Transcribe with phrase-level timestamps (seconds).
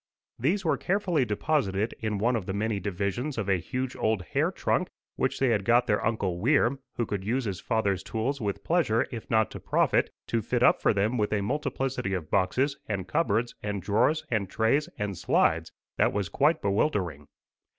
[0.39, 4.51] These were carefully deposited in one of the many divisions of a huge old hair
[4.51, 8.63] trunk, which they had got their uncle Weir, who could use his father's tools with
[8.63, 12.75] pleasure if not to profit, to fit up for them with a multiplicity of boxes,
[12.87, 17.27] and cupboards, and drawers, and trays, and slides, that was quite bewildering.